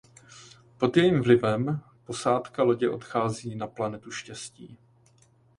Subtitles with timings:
[0.77, 4.77] Pod jejím vlivem posádka lodě odchází na planetu štěstí.